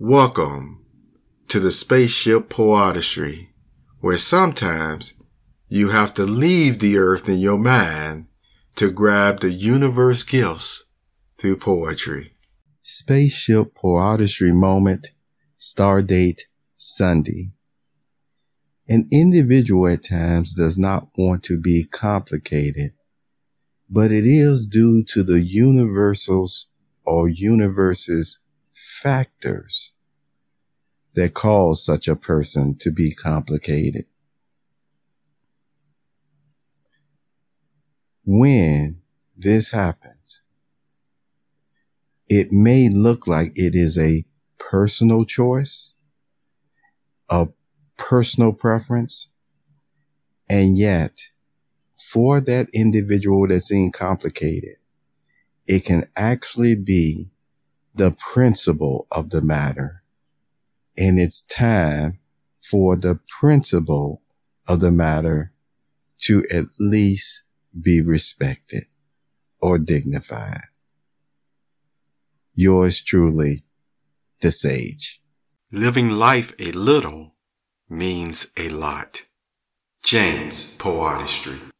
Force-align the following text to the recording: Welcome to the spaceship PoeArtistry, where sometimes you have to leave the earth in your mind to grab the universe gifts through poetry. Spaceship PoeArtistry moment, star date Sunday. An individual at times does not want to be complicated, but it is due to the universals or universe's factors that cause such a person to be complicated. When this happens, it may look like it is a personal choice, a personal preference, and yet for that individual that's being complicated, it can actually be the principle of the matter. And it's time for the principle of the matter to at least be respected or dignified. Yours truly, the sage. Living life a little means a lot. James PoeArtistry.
Welcome 0.00 0.86
to 1.48 1.58
the 1.58 1.72
spaceship 1.72 2.50
PoeArtistry, 2.50 3.48
where 3.98 4.16
sometimes 4.16 5.14
you 5.66 5.88
have 5.88 6.14
to 6.14 6.22
leave 6.22 6.78
the 6.78 6.96
earth 6.98 7.28
in 7.28 7.38
your 7.38 7.58
mind 7.58 8.26
to 8.76 8.92
grab 8.92 9.40
the 9.40 9.50
universe 9.50 10.22
gifts 10.22 10.88
through 11.36 11.56
poetry. 11.56 12.36
Spaceship 12.80 13.74
PoeArtistry 13.74 14.54
moment, 14.54 15.08
star 15.56 16.00
date 16.00 16.46
Sunday. 16.76 17.50
An 18.86 19.08
individual 19.12 19.88
at 19.88 20.04
times 20.04 20.54
does 20.54 20.78
not 20.78 21.08
want 21.18 21.42
to 21.42 21.58
be 21.58 21.84
complicated, 21.90 22.92
but 23.90 24.12
it 24.12 24.24
is 24.24 24.68
due 24.68 25.02
to 25.08 25.24
the 25.24 25.44
universals 25.44 26.68
or 27.04 27.28
universe's 27.28 28.38
factors 28.78 29.94
that 31.14 31.34
cause 31.34 31.84
such 31.84 32.06
a 32.06 32.14
person 32.14 32.76
to 32.78 32.92
be 32.92 33.12
complicated. 33.12 34.04
When 38.24 39.00
this 39.36 39.70
happens, 39.70 40.42
it 42.28 42.52
may 42.52 42.88
look 42.88 43.26
like 43.26 43.52
it 43.56 43.74
is 43.74 43.98
a 43.98 44.24
personal 44.58 45.24
choice, 45.24 45.96
a 47.28 47.48
personal 47.96 48.52
preference, 48.52 49.32
and 50.48 50.78
yet 50.78 51.18
for 51.94 52.40
that 52.40 52.68
individual 52.72 53.48
that's 53.48 53.70
being 53.70 53.90
complicated, 53.90 54.76
it 55.66 55.84
can 55.84 56.08
actually 56.16 56.76
be 56.76 57.30
the 57.98 58.16
principle 58.32 59.06
of 59.10 59.30
the 59.30 59.42
matter. 59.42 60.02
And 60.96 61.18
it's 61.18 61.46
time 61.46 62.20
for 62.58 62.96
the 62.96 63.18
principle 63.40 64.22
of 64.66 64.80
the 64.80 64.92
matter 64.92 65.52
to 66.20 66.44
at 66.52 66.66
least 66.78 67.44
be 67.80 68.00
respected 68.00 68.84
or 69.60 69.78
dignified. 69.78 70.68
Yours 72.54 73.02
truly, 73.02 73.64
the 74.40 74.50
sage. 74.50 75.20
Living 75.72 76.10
life 76.10 76.54
a 76.58 76.72
little 76.72 77.34
means 77.88 78.52
a 78.56 78.68
lot. 78.68 79.24
James 80.02 80.76
PoeArtistry. 80.78 81.70